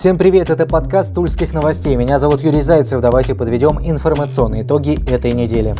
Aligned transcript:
Всем 0.00 0.16
привет, 0.16 0.48
это 0.48 0.64
подкаст 0.64 1.14
Тульских 1.14 1.52
новостей. 1.52 1.94
Меня 1.94 2.18
зовут 2.18 2.42
Юрий 2.42 2.62
Зайцев. 2.62 3.02
Давайте 3.02 3.34
подведем 3.34 3.78
информационные 3.82 4.62
итоги 4.62 4.98
этой 5.12 5.32
недели. 5.32 5.76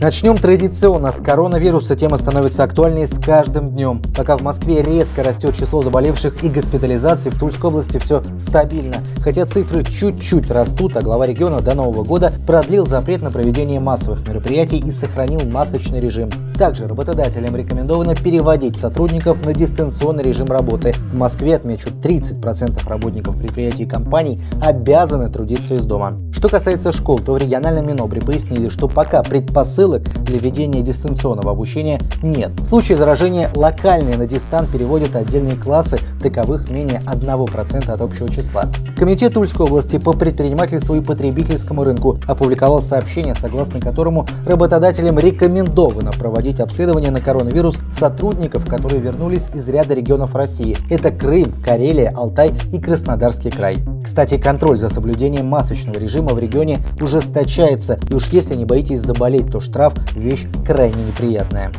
Начнем 0.00 0.38
традиционно 0.38 1.12
с 1.12 1.16
коронавируса. 1.16 1.94
Тема 1.94 2.16
становится 2.16 2.64
актуальнее 2.64 3.06
с 3.06 3.10
каждым 3.10 3.72
днем. 3.72 4.00
Пока 4.16 4.38
в 4.38 4.40
Москве 4.40 4.82
резко 4.82 5.22
растет 5.22 5.54
число 5.54 5.82
заболевших 5.82 6.42
и 6.42 6.48
госпитализаций, 6.48 7.30
в 7.30 7.38
Тульской 7.38 7.68
области 7.68 7.98
все 7.98 8.22
стабильно. 8.40 8.96
Хотя 9.22 9.44
цифры 9.44 9.84
чуть-чуть 9.84 10.50
растут, 10.50 10.96
а 10.96 11.02
глава 11.02 11.26
региона 11.26 11.60
до 11.60 11.74
Нового 11.74 12.02
года 12.02 12.32
продлил 12.46 12.86
запрет 12.86 13.20
на 13.20 13.30
проведение 13.30 13.78
массовых 13.78 14.26
мероприятий 14.26 14.78
и 14.78 14.90
сохранил 14.90 15.42
масочный 15.42 16.00
режим. 16.00 16.30
Также 16.58 16.86
работодателям 16.86 17.56
рекомендовано 17.56 18.14
переводить 18.14 18.78
сотрудников 18.78 19.44
на 19.44 19.52
дистанционный 19.52 20.22
режим 20.22 20.46
работы. 20.46 20.92
В 21.10 21.14
Москве, 21.14 21.56
отмечу, 21.56 21.88
30% 21.90 22.88
работников 22.88 23.36
предприятий 23.36 23.82
и 23.82 23.86
компаний 23.86 24.40
обязаны 24.62 25.28
трудиться 25.30 25.74
из 25.74 25.84
дома. 25.84 26.14
Что 26.32 26.48
касается 26.48 26.92
школ, 26.92 27.18
то 27.18 27.32
в 27.32 27.38
региональном 27.38 27.88
Минобре 27.88 28.20
пояснили, 28.20 28.68
что 28.68 28.86
пока 28.86 29.22
предпосылок 29.22 30.02
для 30.24 30.38
ведения 30.38 30.80
дистанционного 30.82 31.50
обучения 31.50 32.00
нет. 32.22 32.52
В 32.60 32.66
случае 32.66 32.98
заражения 32.98 33.50
локальные 33.56 34.16
на 34.16 34.26
дистант 34.26 34.70
переводят 34.70 35.16
отдельные 35.16 35.56
классы, 35.56 35.98
таковых 36.22 36.70
менее 36.70 37.00
1% 37.04 37.90
от 37.90 38.00
общего 38.00 38.28
числа. 38.28 38.66
Комитет 38.96 39.34
Тульской 39.34 39.66
области 39.66 39.98
по 39.98 40.12
предпринимательству 40.12 40.94
и 40.94 41.00
потребительскому 41.00 41.82
рынку 41.82 42.20
опубликовал 42.28 42.80
сообщение, 42.80 43.34
согласно 43.34 43.80
которому 43.80 44.26
работодателям 44.46 45.18
рекомендовано 45.18 46.12
проводить 46.12 46.43
проводить 46.44 46.60
обследование 46.60 47.10
на 47.10 47.22
коронавирус 47.22 47.76
сотрудников, 47.98 48.66
которые 48.68 49.00
вернулись 49.00 49.46
из 49.54 49.66
ряда 49.66 49.94
регионов 49.94 50.34
России. 50.34 50.76
Это 50.90 51.10
Крым, 51.10 51.54
Карелия, 51.64 52.12
Алтай 52.14 52.52
и 52.70 52.78
Краснодарский 52.78 53.50
край. 53.50 53.78
Кстати, 54.04 54.36
контроль 54.36 54.76
за 54.76 54.90
соблюдением 54.90 55.46
масочного 55.46 55.98
режима 55.98 56.34
в 56.34 56.38
регионе 56.38 56.80
ужесточается, 57.00 57.98
и 58.10 58.14
уж 58.14 58.28
если 58.28 58.56
не 58.56 58.66
боитесь 58.66 59.00
заболеть, 59.00 59.50
то 59.50 59.60
штраф– 59.60 59.94
вещь 60.14 60.46
крайне 60.66 61.02
неприятная. 61.02 61.72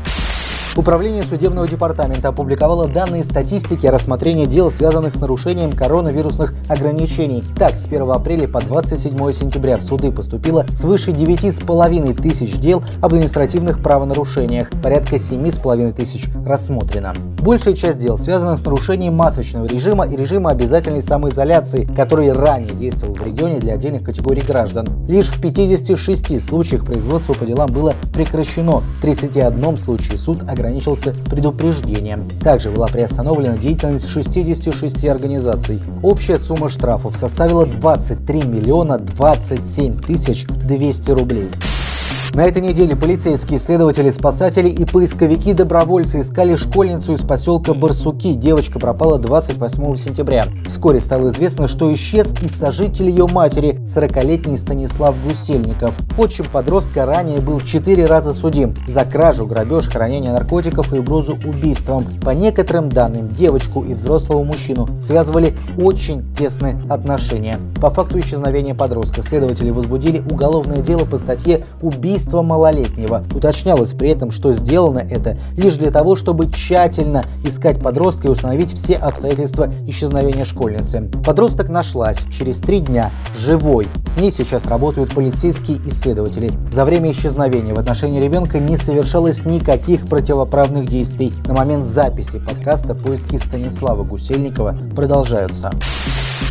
Управление 0.78 1.24
судебного 1.24 1.70
департамента 1.70 2.28
опубликовало 2.28 2.90
данные 2.90 3.24
статистики 3.24 3.88
рассмотрения 3.88 4.46
дел, 4.46 4.70
связанных 4.70 5.16
с 5.16 5.22
нарушением 5.22 5.72
коронавирусных 5.72 6.54
ограничений. 6.68 7.46
Так, 7.58 7.76
с 7.76 7.86
1 7.86 8.12
апреля 8.12 8.50
по 8.50 8.60
27 8.60 9.16
сентября 9.32 9.78
в 9.78 9.84
суды 9.84 10.12
поступило 10.12 10.66
свыше 10.74 11.12
9,5 11.12 12.22
тысяч 12.22 12.58
дел 12.58 12.84
об 13.00 13.14
административных 13.14 13.82
правонарушениях. 13.82 14.70
Порядка 14.84 15.16
7,5 15.16 15.94
тысяч 15.94 16.28
рассмотрено. 16.46 17.14
Большая 17.40 17.76
часть 17.76 18.00
дел 18.00 18.18
связана 18.18 18.58
с 18.58 18.66
нарушением 18.66 19.16
масочного 19.16 19.68
режима 19.68 20.06
и 20.06 20.18
режима 20.18 20.50
обязательной 20.50 21.02
самоизоляции, 21.02 21.88
который 21.96 22.34
ранее 22.34 22.74
действовал 22.74 23.14
в 23.14 23.26
регионе 23.26 23.60
для 23.60 23.76
отдельных 23.76 24.04
категорий 24.04 24.42
граждан. 24.42 24.88
Лишь 25.08 25.30
в 25.30 25.40
56 25.40 26.44
случаях 26.44 26.84
производство 26.84 27.32
по 27.32 27.46
делам 27.46 27.72
было 27.72 27.94
прекращено. 28.14 28.82
В 28.98 29.02
31 29.02 29.78
случае 29.78 30.18
суд 30.18 30.42
ограничил 30.42 30.65
ограничился 30.66 31.14
предупреждением. 31.30 32.28
Также 32.42 32.72
была 32.72 32.88
приостановлена 32.88 33.58
деятельность 33.58 34.10
66 34.10 35.06
организаций. 35.06 35.82
Общая 36.02 36.40
сумма 36.40 36.70
штрафов 36.70 37.16
составила 37.16 37.66
23 37.66 38.44
миллиона 38.44 38.98
27 38.98 40.00
тысяч 40.00 40.46
200 40.48 41.12
рублей. 41.12 41.50
На 42.36 42.44
этой 42.44 42.62
неделе 42.62 42.98
полицейские, 42.98 43.60
следователи, 43.60 44.10
спасатели 44.10 44.68
и 44.68 44.84
поисковики-добровольцы 44.84 46.20
искали 46.20 46.58
школьницу 46.58 47.14
из 47.14 47.22
поселка 47.22 47.74
Барсуки. 47.74 48.34
Девочка 48.34 48.78
пропала 48.78 49.18
28 49.18 49.96
сентября. 49.96 50.48
Вскоре 50.68 51.00
стало 51.00 51.30
известно, 51.30 51.70
что 51.70 51.94
исчез 51.94 52.34
и 52.42 52.50
сожитель 52.50 53.10
ее 53.10 53.26
матери, 53.28 53.80
40-летний 53.86 54.58
Станислав 54.58 55.16
Гусельников. 55.24 55.96
Отчим 56.18 56.44
подростка 56.52 57.06
ранее 57.06 57.40
был 57.40 57.62
четыре 57.62 58.06
раза 58.06 58.34
судим 58.34 58.74
за 58.86 59.06
кражу, 59.06 59.46
грабеж, 59.46 59.88
хранение 59.88 60.34
наркотиков 60.34 60.92
и 60.92 61.00
угрозу 61.00 61.38
убийством. 61.46 62.04
По 62.22 62.32
некоторым 62.32 62.90
данным, 62.90 63.30
девочку 63.30 63.82
и 63.86 63.94
взрослого 63.94 64.44
мужчину 64.44 64.90
связывали 65.02 65.56
очень 65.78 66.26
тесные 66.36 66.84
отношения. 66.90 67.62
По 67.80 67.90
факту 67.90 68.20
исчезновения 68.20 68.76
подростка 68.76 69.24
следователи 69.24 69.70
возбудили 69.70 70.22
уголовное 70.30 70.82
дело 70.82 71.06
по 71.06 71.18
статье 71.18 71.64
«Убийство 71.82 72.25
убийства 72.26 72.42
малолетнего. 72.42 73.24
Уточнялось 73.34 73.94
при 73.94 74.10
этом, 74.10 74.32
что 74.32 74.52
сделано 74.52 75.00
это 75.00 75.38
лишь 75.58 75.76
для 75.76 75.92
того, 75.92 76.16
чтобы 76.16 76.52
тщательно 76.52 77.24
искать 77.44 77.80
подростка 77.80 78.28
и 78.28 78.32
установить 78.32 78.74
все 78.74 78.96
обстоятельства 78.96 79.72
исчезновения 79.88 80.46
школьницы. 80.46 81.10
Подросток 81.26 81.70
нашлась 81.70 82.20
через 82.38 82.60
три 82.60 82.80
дня, 82.80 83.12
живой. 83.38 83.88
С 84.08 84.20
ней 84.20 84.32
сейчас 84.32 84.66
работают 84.66 85.14
полицейские 85.14 85.78
исследователи. 85.88 86.52
За 86.74 86.84
время 86.84 87.12
исчезновения 87.12 87.74
в 87.74 87.80
отношении 87.80 88.20
ребенка 88.22 88.60
не 88.60 88.78
совершалось 88.78 89.46
никаких 89.46 90.08
противоправных 90.08 90.88
действий. 90.88 91.32
На 91.46 91.54
момент 91.54 91.86
записи 91.86 92.40
подкаста 92.40 92.96
поиски 92.96 93.38
Станислава 93.38 94.04
Гусельникова 94.04 94.76
продолжаются. 94.96 95.72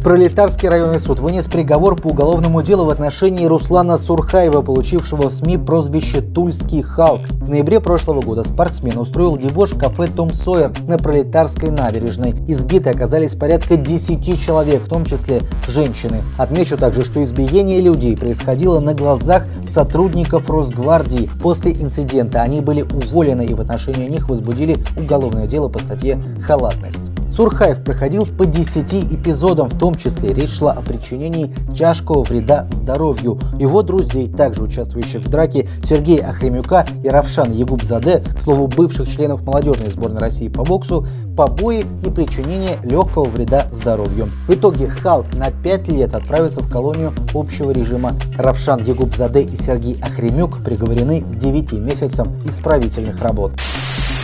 Пролетарский 0.05 0.69
районный 0.69 1.01
суд 1.01 1.19
вынес 1.19 1.47
приговор 1.47 1.97
по 1.97 2.09
уголовному 2.09 2.61
делу 2.61 2.85
в 2.85 2.91
отношении 2.91 3.47
Руслана 3.47 3.97
Сурхаева, 3.97 4.61
получившего 4.61 5.31
в 5.31 5.33
СМИ 5.33 5.57
прозвище 5.57 6.21
«Тульский 6.21 6.83
Халк». 6.83 7.23
В 7.41 7.49
ноябре 7.49 7.81
прошлого 7.81 8.21
года 8.21 8.45
спортсмен 8.45 8.99
устроил 8.99 9.39
дебош 9.39 9.71
в 9.71 9.79
кафе 9.79 10.09
«Том 10.09 10.35
Сойер» 10.35 10.73
на 10.87 10.99
Пролетарской 10.99 11.71
набережной. 11.71 12.35
Избиты 12.47 12.91
оказались 12.91 13.35
порядка 13.35 13.79
10 13.79 14.39
человек, 14.45 14.83
в 14.83 14.89
том 14.91 15.07
числе 15.07 15.41
женщины. 15.69 16.23
Отмечу 16.37 16.77
также, 16.77 17.03
что 17.03 17.23
избиение 17.23 17.81
людей 17.81 18.15
происходило 18.15 18.81
на 18.81 18.93
глазах 18.93 19.45
сотрудников 19.65 20.51
Росгвардии. 20.51 21.31
После 21.43 21.73
инцидента 21.73 22.43
они 22.43 22.61
были 22.61 22.83
уволены 22.83 23.47
и 23.47 23.55
в 23.55 23.61
отношении 23.63 24.07
них 24.07 24.29
возбудили 24.29 24.77
уголовное 24.99 25.47
дело 25.47 25.71
по 25.71 25.79
статье 25.79 26.23
«Халатность». 26.43 27.14
Сурхаев 27.35 27.83
проходил 27.83 28.27
по 28.27 28.47
10 28.47 29.13
эпизодам, 29.13 29.69
в 29.69 29.77
том 29.77 29.97
числе 29.97 30.33
речь 30.33 30.57
шла 30.57 30.71
о 30.71 30.83
причинении 30.83 31.53
тяжкого 31.77 32.23
вреда 32.23 32.69
здоровью. 32.71 33.41
Его 33.59 33.83
друзей, 33.83 34.31
также 34.31 34.63
участвующих 34.63 35.21
в 35.23 35.29
драке, 35.29 35.69
Сергей 35.83 36.21
Ахремюка 36.21 36.87
и 37.03 37.09
Равшан 37.09 37.51
Егубзаде, 37.51 38.23
к 38.39 38.41
слову, 38.41 38.69
бывших 38.69 39.11
членов 39.11 39.43
молодежной 39.43 39.91
сборной 39.91 40.21
России 40.21 40.47
по 40.47 40.63
боксу, 40.63 41.09
побои 41.37 41.85
и 42.07 42.11
причинение 42.11 42.79
легкого 42.85 43.25
вреда 43.25 43.67
здоровью. 43.73 44.29
В 44.47 44.55
итоге 44.55 44.87
Халк 44.89 45.27
на 45.35 45.51
5 45.51 45.89
лет 45.89 46.15
отправится 46.15 46.61
в 46.61 46.71
колонию 46.71 47.13
общего 47.35 47.73
режима. 47.73 48.13
Равшан 48.39 48.85
Егубзаде 48.85 49.41
и 49.41 49.57
Сергей 49.57 50.01
Ахремюк 50.01 50.63
приговорены 50.63 51.23
к 51.23 51.39
9 51.41 51.73
месяцам 51.73 52.29
исправительных 52.45 53.21
работ. 53.21 53.51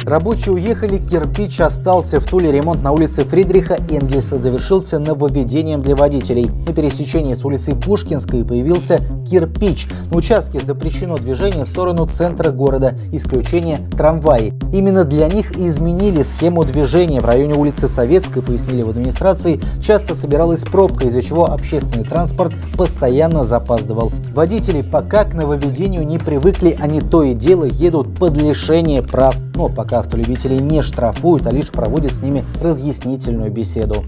Рабочие 0.05 0.55
уехали, 0.55 0.99
кирпич 0.99 1.61
остался 1.61 2.21
в 2.21 2.25
Туле. 2.25 2.51
Ремонт 2.51 2.83
на 2.83 2.93
улице 2.93 3.25
Фридриха 3.25 3.77
Энгельса 3.91 4.39
завершился 4.39 4.99
нововведением 4.99 5.83
для 5.83 5.95
водителей. 5.95 6.51
На 6.67 6.73
пересечении 6.73 7.35
с 7.35 7.45
улицей 7.45 7.75
Пушкинской 7.75 8.45
появился 8.45 9.01
кирпич. 9.29 9.89
На 10.11 10.17
участке 10.17 10.59
запрещено 10.59 11.19
движение 11.19 11.67
в 11.67 11.69
сторону 11.69 12.07
центра 12.07 12.51
города, 12.51 12.95
исключение 13.13 13.79
трамваи. 13.97 14.55
Именно 14.73 15.05
для 15.05 15.29
них 15.29 15.57
изменили 15.59 16.23
схему 16.23 16.65
движения. 16.65 17.21
В 17.21 17.27
районе 17.27 17.55
улицы 17.55 17.87
Советской, 17.87 18.43
пояснили 18.43 18.83
в 18.83 18.89
администрации, 18.89 19.61
часто 19.83 20.15
собиралась 20.15 20.65
пробка, 20.65 21.09
из-за 21.09 21.23
чего 21.23 21.53
общественный 21.53 22.05
транспорт 22.05 22.55
постоянно 22.77 23.45
запаздывал. 23.45 24.11
Водители 24.35 24.81
пока 24.81 25.25
к 25.25 25.35
нововведению 25.35 26.07
не 26.07 26.19
привыкли, 26.19 26.77
они 26.81 27.01
то 27.01 27.23
и 27.23 27.35
дело 27.35 27.65
едут 27.65 28.15
под 28.19 28.37
лишение 28.39 29.03
прав. 29.03 29.37
Но 29.55 29.69
пока 29.69 30.01
автолюбителей 30.01 30.59
не 30.59 30.83
штрафуют, 30.83 31.47
а 31.47 31.51
лишь 31.51 31.69
проводят 31.69 32.13
с 32.13 32.23
ними 32.23 32.45
разъяснительную 32.61 33.51
беседу. 33.51 34.05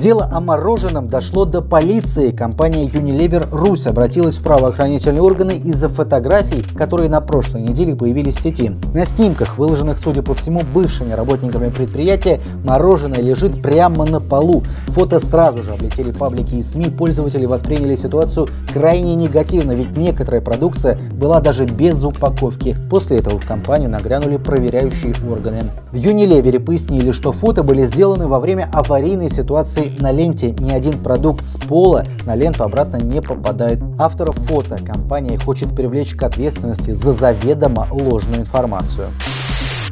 Дело 0.00 0.26
о 0.32 0.40
мороженом 0.40 1.08
дошло 1.08 1.44
до 1.44 1.60
полиции. 1.60 2.30
Компания 2.30 2.86
Unilever 2.86 3.46
Русь 3.52 3.86
обратилась 3.86 4.38
в 4.38 4.42
правоохранительные 4.42 5.20
органы 5.20 5.58
из-за 5.58 5.90
фотографий, 5.90 6.64
которые 6.74 7.10
на 7.10 7.20
прошлой 7.20 7.60
неделе 7.60 7.94
появились 7.94 8.38
в 8.38 8.40
сети. 8.40 8.72
На 8.94 9.04
снимках, 9.04 9.58
выложенных, 9.58 9.98
судя 9.98 10.22
по 10.22 10.32
всему, 10.32 10.62
бывшими 10.72 11.12
работниками 11.12 11.68
предприятия, 11.68 12.40
мороженое 12.64 13.20
лежит 13.20 13.60
прямо 13.60 14.06
на 14.06 14.20
полу. 14.20 14.62
Фото 14.86 15.20
сразу 15.20 15.62
же 15.62 15.72
облетели 15.72 16.12
паблики 16.12 16.54
и 16.54 16.62
СМИ. 16.62 16.86
Пользователи 16.86 17.44
восприняли 17.44 17.94
ситуацию 17.94 18.48
крайне 18.72 19.14
негативно, 19.14 19.72
ведь 19.72 19.98
некоторая 19.98 20.40
продукция 20.40 20.98
была 21.12 21.40
даже 21.40 21.66
без 21.66 22.02
упаковки. 22.02 22.74
После 22.88 23.18
этого 23.18 23.38
в 23.38 23.46
компанию 23.46 23.90
нагрянули 23.90 24.38
проверяющие 24.38 25.12
органы. 25.30 25.64
В 25.92 25.96
Unilever 25.96 26.58
пояснили, 26.58 27.12
что 27.12 27.32
фото 27.32 27.62
были 27.62 27.84
сделаны 27.84 28.28
во 28.28 28.40
время 28.40 28.70
аварийной 28.72 29.28
ситуации 29.28 29.89
на 29.98 30.12
ленте 30.12 30.52
ни 30.52 30.70
один 30.70 31.02
продукт 31.02 31.44
с 31.44 31.56
пола 31.58 32.04
на 32.24 32.34
ленту 32.34 32.64
обратно 32.64 32.96
не 32.96 33.20
попадает. 33.20 33.80
Авторов 33.98 34.36
фото 34.36 34.76
компания 34.76 35.38
хочет 35.38 35.74
привлечь 35.74 36.14
к 36.14 36.22
ответственности 36.22 36.92
за 36.92 37.12
заведомо 37.12 37.86
ложную 37.90 38.42
информацию. 38.42 39.06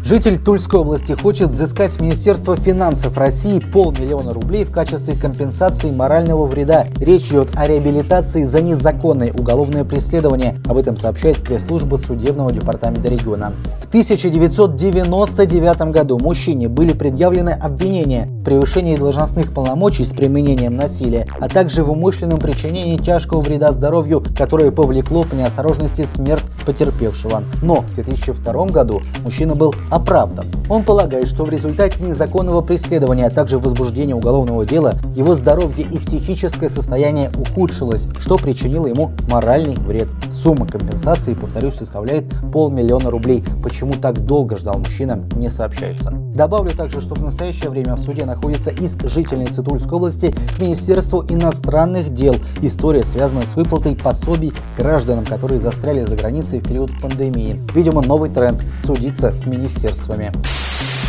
Житель 0.08 0.38
Тульской 0.38 0.81
области 0.81 1.12
хочет 1.12 1.50
взыскать 1.50 1.93
с 1.93 2.00
Министерства 2.00 2.56
финансов 2.56 3.19
России 3.19 3.58
полмиллиона 3.58 4.32
рублей 4.32 4.64
в 4.64 4.72
качестве 4.72 5.14
компенсации 5.14 5.90
морального 5.90 6.46
вреда. 6.46 6.87
Речь 6.99 7.28
идет 7.28 7.50
о 7.56 7.66
реабилитации 7.66 8.43
за 8.43 8.62
незаконное 8.62 9.34
уголовное 9.34 9.84
преследование. 9.84 10.62
Об 10.66 10.78
этом 10.78 10.96
сообщает 10.96 11.43
пресс-служба 11.43 11.96
судебного 11.96 12.52
департамента 12.52 13.10
региона. 13.10 13.52
В 13.82 13.88
1999 13.88 15.93
году 15.93 16.19
мужчине 16.19 16.70
были 16.70 16.94
предъявлены 16.94 17.50
обвинения 17.50 18.31
в 18.40 18.44
превышении 18.44 18.96
должностных 18.96 19.52
полномочий 19.52 20.06
с 20.06 20.14
применением 20.14 20.75
насилия, 20.75 21.26
а 21.38 21.50
также 21.50 21.84
в 21.84 21.90
умышленном 21.90 22.38
причинении 22.38 22.96
тяжкого 22.96 23.43
вреда 23.43 23.72
здоровью, 23.72 24.25
которое 24.38 24.70
повлекло 24.70 25.25
по 25.25 25.34
неосторожности 25.34 26.06
смерть 26.06 26.44
потерпевшего. 26.64 27.43
Но 27.61 27.82
в 27.82 27.93
2002 27.93 28.66
году 28.69 29.02
мужчина 29.22 29.54
был 29.54 29.75
оправдан. 29.98 30.46
Он 30.68 30.82
полагает, 30.82 31.28
что 31.28 31.44
в 31.44 31.50
результате 31.50 32.02
незаконного 32.02 32.60
преследования, 32.60 33.26
а 33.26 33.30
также 33.30 33.58
возбуждения 33.58 34.14
уголовного 34.14 34.64
дела, 34.64 34.94
его 35.14 35.34
здоровье 35.34 35.86
и 35.90 35.98
психическое 35.98 36.68
состояние 36.68 37.30
ухудшилось, 37.36 38.06
что 38.20 38.36
причинило 38.36 38.86
ему 38.86 39.12
моральный 39.30 39.76
вред. 39.76 40.08
Сумма 40.30 40.66
компенсации, 40.66 41.34
повторюсь, 41.34 41.76
составляет 41.76 42.24
полмиллиона 42.52 43.10
рублей. 43.10 43.44
Почему 43.62 43.92
так 43.94 44.24
долго 44.24 44.56
ждал 44.56 44.78
мужчина, 44.78 45.24
не 45.36 45.50
сообщается. 45.50 46.12
Добавлю 46.34 46.70
также, 46.70 47.00
что 47.00 47.14
в 47.14 47.24
настоящее 47.24 47.70
время 47.70 47.96
в 47.96 48.00
суде 48.00 48.24
находится 48.24 48.70
иск 48.70 49.08
жительницы 49.08 49.62
Тульской 49.62 49.96
области 49.96 50.32
к 50.56 50.60
Министерству 50.60 51.24
иностранных 51.28 52.14
дел. 52.14 52.36
История 52.62 53.02
связана 53.02 53.42
с 53.42 53.56
выплатой 53.56 53.96
пособий 53.96 54.52
гражданам, 54.76 55.24
которые 55.24 55.58
застряли 55.60 56.04
за 56.04 56.14
границей 56.14 56.60
в 56.60 56.64
период 56.64 56.92
пандемии. 57.00 57.60
Видимо, 57.74 58.02
новый 58.02 58.30
тренд– 58.30 58.62
судиться 58.84 59.32
с 59.32 59.46
министерствами. 59.78 60.32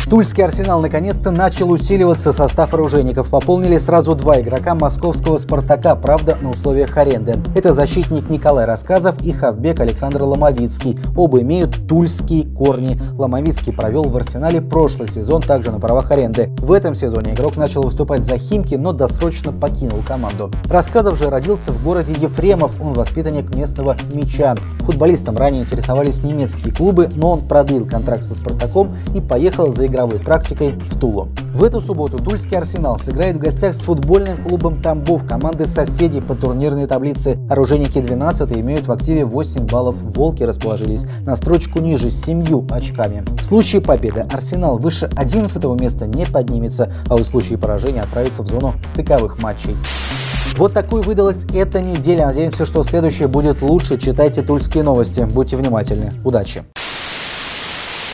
Тульский 0.08 0.44
арсенал 0.44 0.80
наконец-то 0.80 1.30
начал 1.30 1.70
усиливаться. 1.70 2.32
Состав 2.32 2.74
оружейников 2.74 3.28
пополнили 3.28 3.78
сразу 3.78 4.14
два 4.14 4.40
игрока 4.40 4.74
московского 4.74 5.38
«Спартака», 5.38 5.94
правда, 5.94 6.36
на 6.40 6.50
условиях 6.50 6.96
аренды. 6.96 7.36
Это 7.54 7.74
защитник 7.74 8.28
Николай 8.28 8.66
Рассказов 8.66 9.22
и 9.22 9.32
хавбек 9.32 9.78
Александр 9.78 10.22
Ломовицкий. 10.22 10.98
Оба 11.16 11.42
имеют 11.42 11.86
тульские 11.86 12.46
корни. 12.46 13.00
Ломовицкий 13.16 13.72
провел 13.72 14.04
в 14.04 14.16
арсенале 14.16 14.60
прошлый 14.60 15.08
сезон 15.08 15.42
также 15.42 15.70
на 15.70 15.78
правах 15.78 16.10
аренды. 16.10 16.50
В 16.58 16.72
этом 16.72 16.94
сезоне 16.94 17.34
игрок 17.34 17.56
начал 17.56 17.82
выступать 17.82 18.24
за 18.24 18.36
Химки, 18.36 18.74
но 18.74 18.92
досрочно 18.92 19.52
покинул 19.52 20.00
команду. 20.06 20.50
Рассказов 20.68 21.18
же 21.18 21.30
родился 21.30 21.70
в 21.70 21.84
городе 21.84 22.14
Ефремов. 22.14 22.80
Он 22.80 22.94
воспитанник 22.94 23.54
местного 23.54 23.96
мяча. 24.12 24.56
Футболистом 24.80 25.36
ранее 25.36 25.62
интересовались 25.62 26.22
немецкие 26.22 26.74
клубы, 26.74 27.08
но 27.14 27.32
он 27.32 27.40
продлил 27.46 27.86
контракт 27.86 28.24
со 28.24 28.34
«Спартаком» 28.34 28.96
и 29.14 29.20
поехал 29.20 29.72
за 29.72 29.86
игровой 29.90 30.18
практикой 30.18 30.72
в 30.72 30.98
Тулу. 30.98 31.28
В 31.54 31.62
эту 31.62 31.80
субботу 31.82 32.18
Тульский 32.18 32.56
Арсенал 32.56 32.98
сыграет 32.98 33.36
в 33.36 33.40
гостях 33.40 33.74
с 33.74 33.80
футбольным 33.80 34.42
клубом 34.44 34.80
Тамбов, 34.80 35.26
команды 35.26 35.66
соседей 35.66 36.20
по 36.20 36.34
турнирной 36.34 36.86
таблице. 36.86 37.38
Оружейники 37.50 38.00
12 38.00 38.56
имеют 38.56 38.86
в 38.86 38.92
активе 38.92 39.24
8 39.24 39.66
баллов, 39.66 39.96
Волки 40.00 40.44
расположились 40.44 41.04
на 41.26 41.36
строчку 41.36 41.80
ниже 41.80 42.10
с 42.10 42.24
7 42.24 42.66
очками. 42.70 43.24
В 43.42 43.44
случае 43.44 43.82
победы 43.82 44.24
Арсенал 44.32 44.78
выше 44.78 45.10
11 45.16 45.62
места 45.80 46.06
не 46.06 46.24
поднимется, 46.24 46.92
а 47.08 47.16
в 47.16 47.24
случае 47.24 47.58
поражения 47.58 48.00
отправится 48.00 48.42
в 48.42 48.48
зону 48.48 48.74
стыковых 48.92 49.42
матчей. 49.42 49.76
Вот 50.56 50.72
такой 50.72 51.02
выдалась 51.02 51.44
эта 51.54 51.80
неделя. 51.80 52.26
Надеемся, 52.26 52.66
что 52.66 52.82
следующее 52.82 53.28
будет 53.28 53.62
лучше. 53.62 53.98
Читайте 53.98 54.42
тульские 54.42 54.82
новости. 54.82 55.26
Будьте 55.30 55.56
внимательны. 55.56 56.12
Удачи! 56.24 56.64